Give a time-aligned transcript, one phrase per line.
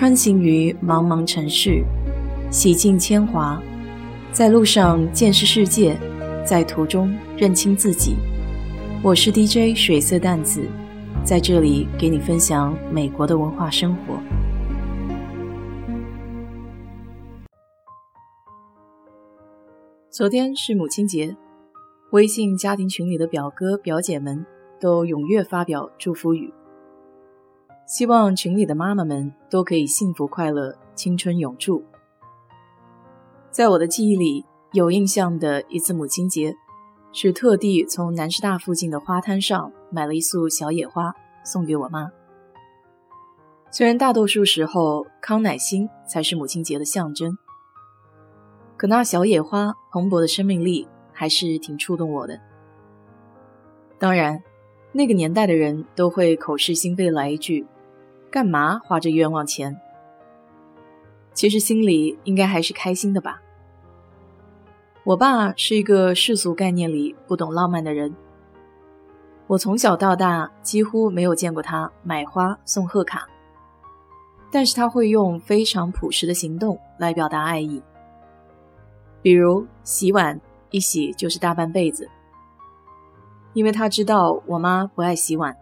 [0.00, 1.84] 穿行于茫茫城市，
[2.50, 3.62] 洗尽铅华，
[4.32, 5.94] 在路上见识世界，
[6.42, 8.16] 在途中认清自己。
[9.02, 10.66] 我是 DJ 水色淡子，
[11.22, 14.18] 在这里给你分享美国的文化生活。
[20.08, 21.36] 昨天是母亲节，
[22.12, 24.46] 微信家庭群里的表哥表姐们
[24.80, 26.50] 都踊跃发表祝福语。
[27.90, 31.84] 希望群里的妈妈们都可以幸福快乐，青春永驻。
[33.50, 36.54] 在我的记忆里，有印象的一次母亲节，
[37.10, 41.12] 是特地从南师大附近的花摊上买了一束小野花
[41.44, 42.12] 送给我妈。
[43.72, 47.36] 虽然大多数时候康乃馨才是母亲节的象征，
[48.76, 52.40] 可那小野花蓬勃的生命力还是挺触动我的。
[53.98, 54.40] 当然，
[54.92, 57.66] 那个年代的人都会口是心非来一句。
[58.30, 59.80] 干嘛花这冤枉钱？
[61.34, 63.42] 其实心里应该还是开心的吧。
[65.02, 68.14] 我爸是一个世俗概念里不懂浪漫的人，
[69.48, 73.26] 我从小到大几乎没有见过他买花送贺卡，
[74.52, 77.82] 但是他会用非常朴实的行动来表达爱意，
[79.22, 82.08] 比如洗碗，一洗就是大半辈子，
[83.54, 85.56] 因为他知道我妈不爱洗碗，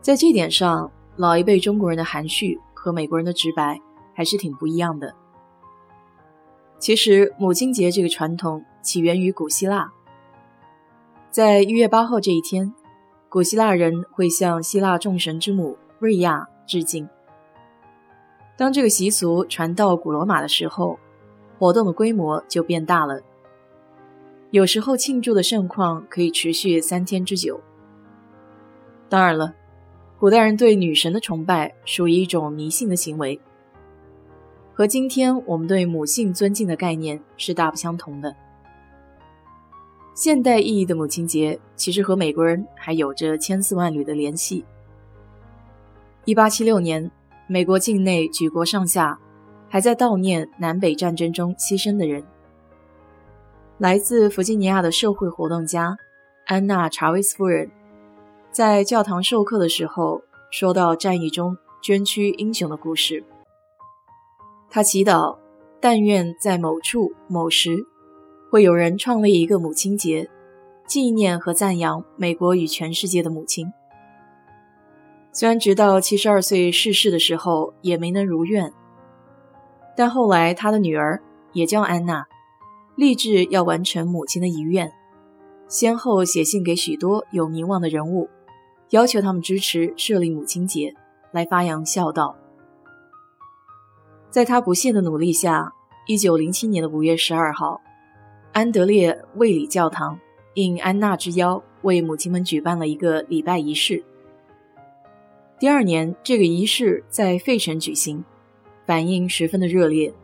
[0.00, 0.90] 在这点上。
[1.16, 3.80] 老一辈中国人的含蓄和美国人的直白
[4.14, 5.14] 还是挺不一样的。
[6.78, 9.90] 其实母亲节这个传统起源于古希腊，
[11.30, 12.74] 在一月八号这一天，
[13.30, 17.08] 古希腊人会向希腊众神之母瑞亚致敬。
[18.58, 20.98] 当这个习俗传到古罗马的时候，
[21.58, 23.22] 活动的规模就变大了，
[24.50, 27.58] 有时候庆祝的盛况可以持续三天之久。
[29.08, 29.54] 当然了。
[30.18, 33.38] 古代人对女神的崇拜属于一种迷信的行为，
[34.72, 38.34] 和今天我们对母性尊敬的概念是大不相同的。
[40.14, 44.64] 现代意义的母亲节其实和美国人还有着千丝万缕的联系。
[46.24, 47.10] 一八七六年，
[47.46, 49.18] 美国境内举国上下
[49.68, 52.24] 还在悼念南北战争中牺牲的人。
[53.76, 55.94] 来自弗吉尼亚的社会活动家
[56.46, 57.70] 安娜·查韦斯夫人。
[58.56, 63.22] 在教堂授课的时候，说到战役中捐躯英雄的故事。
[64.70, 65.36] 他祈祷，
[65.78, 67.86] 但愿在某处某时，
[68.50, 70.30] 会有人创立一个母亲节，
[70.88, 73.70] 纪念和赞扬美国与全世界的母亲。
[75.32, 78.72] 虽然直到七十二岁逝世的时候也没能如愿，
[79.94, 81.22] 但后来他的女儿
[81.52, 82.24] 也叫安娜，
[82.94, 84.90] 立志要完成母亲的遗愿，
[85.68, 88.30] 先后写信给许多有名望的人物。
[88.90, 90.94] 要求他们支持设立母亲节，
[91.32, 92.36] 来发扬孝道。
[94.30, 95.72] 在他不懈的努力下，
[96.06, 97.80] 一九零七年的五月十二号，
[98.52, 100.20] 安德烈卫理教堂
[100.54, 104.04] 应安娜之邀，为母亲们举办了一个礼拜仪式。
[105.58, 108.24] 第二年，这个仪式在费城举行，
[108.84, 110.14] 反应十分的热烈，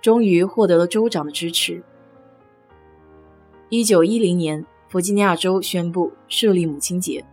[0.00, 1.82] 终于获得了州长的支持。
[3.68, 7.24] 一九一零年，弗吉尼亚州宣布设立母亲节。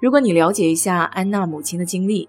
[0.00, 2.26] 如果你了解一下安娜母亲的经历，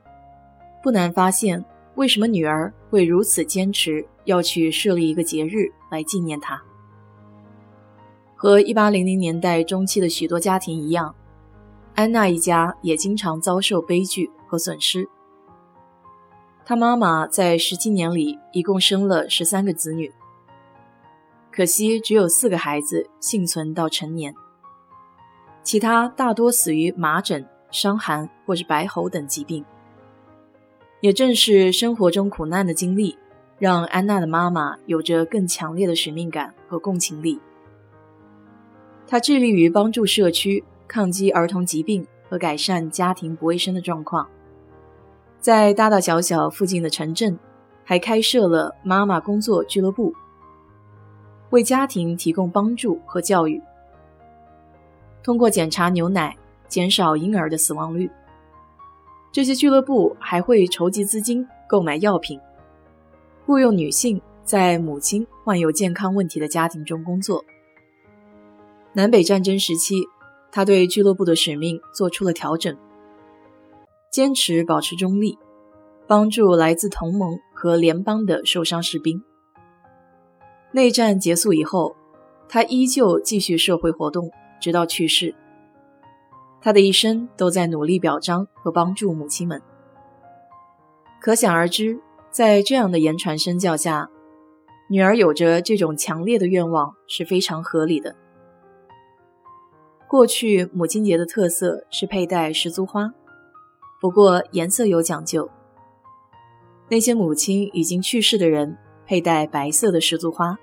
[0.83, 1.63] 不难发现
[1.95, 6.61] 为什么女儿会如此坚持要去设立一个节日来纪念她。
[8.35, 11.15] 和1800年代中期的许多家庭一样，
[11.95, 15.07] 安娜一家也经常遭受悲剧和损失。
[16.65, 20.11] 她妈妈在十七年里一共生了十三个子女，
[21.51, 24.35] 可惜只有四个孩子幸存到成年，
[25.63, 27.47] 其他大多死于麻疹。
[27.71, 29.63] 伤寒或是白喉等疾病，
[30.99, 33.17] 也正是生活中苦难的经历，
[33.57, 37.39] 让安娜的妈妈有着更强烈的使命感和共情力。
[39.07, 44.27] 她致力于帮助社区抗击儿童疾病和改善家庭不卫生的状况，
[45.39, 47.39] 在大大小小附近的城镇，
[47.83, 50.13] 还开设了妈妈工作俱乐部，
[51.49, 53.61] 为家庭提供帮助和教育。
[55.23, 56.37] 通过检查牛奶。
[56.71, 58.09] 减少婴儿的死亡率。
[59.31, 62.39] 这些俱乐部还会筹集资金购买药品，
[63.45, 67.43] 雇佣女性在母亲患有健康问题的家庭中工作。
[68.93, 70.07] 南北战争时期，
[70.49, 72.75] 他对俱乐部的使命做出了调整，
[74.09, 75.37] 坚持保持中立，
[76.07, 79.21] 帮助来自同盟和联邦的受伤士兵。
[80.71, 81.95] 内战结束以后，
[82.47, 84.31] 他依旧继续社会活动，
[84.61, 85.35] 直到去世。
[86.61, 89.61] 他的一生都在努力表彰和帮助母亲们。
[91.19, 91.99] 可想而知，
[92.29, 94.09] 在这样的言传身教下，
[94.89, 98.15] 女儿有着这种强烈的愿望是非常合理的。
[100.07, 103.13] 过去母亲节的特色是佩戴十足花，
[103.99, 105.49] 不过颜色有讲究。
[106.89, 110.57] 那些母亲已经去世的人佩戴白色的十足花，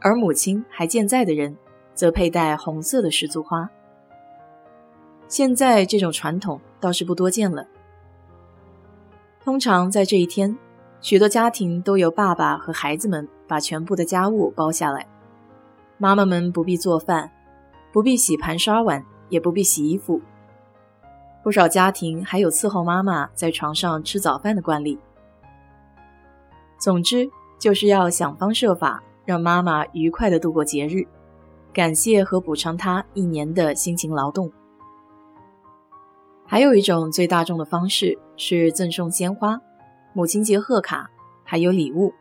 [0.00, 1.56] 而母亲还健在的人
[1.94, 3.68] 则佩戴红色的十足花。
[5.32, 7.66] 现在这种传统倒是不多见了。
[9.42, 10.54] 通常在这一天，
[11.00, 15.06] 许多家庭都由爸爸和孩子们把全部的家务包下来，
[15.96, 17.32] 妈妈们不必做饭。
[17.94, 20.20] 不必洗盘刷碗，也不必洗衣服。
[21.42, 24.98] 不少家庭还有伺候妈妈在床上吃早饭的惯例。
[26.78, 27.26] 总之，
[27.58, 31.06] 就是要想方设法让妈妈愉快地度过节日，
[31.72, 34.52] 感谢和补偿她一年的辛勤劳动。
[36.52, 39.58] 还有一种最大众的方式是赠送鲜花、
[40.12, 41.10] 母亲节贺卡，
[41.44, 42.12] 还有礼物。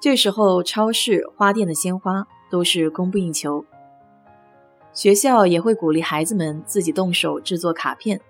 [0.00, 3.64] 这时候，超市、花店的鲜花都是供不应求。
[4.92, 8.20] 学校也会鼓励孩子们自己动手制作卡片，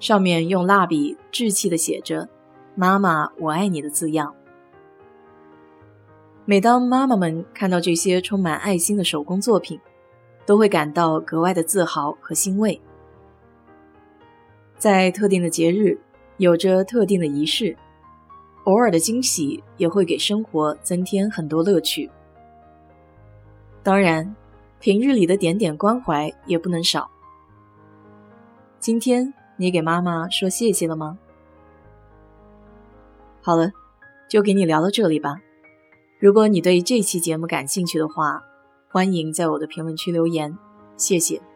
[0.00, 2.28] 上面用蜡笔稚气的写着
[2.74, 4.34] “妈妈，我爱你”的字样。
[6.44, 9.78] 每当妈妈们看到这些充满爱心的手工作品，
[10.44, 12.82] 都会感到格外的自豪和欣慰。
[14.80, 15.96] 在特定的节日，
[16.38, 17.76] 有着特定的仪式，
[18.64, 22.10] 偶尔的惊喜也会给生活增添很多乐趣。
[23.84, 24.34] 当然。
[24.82, 27.10] 平日里的点点关怀也不能少。
[28.78, 31.18] 今天你给妈妈说谢谢了吗？
[33.42, 33.72] 好了，
[34.26, 35.42] 就给你聊到这里吧。
[36.18, 38.42] 如果你对这期节目感兴趣的话，
[38.88, 40.56] 欢迎在我的评论区留言，
[40.96, 41.49] 谢谢。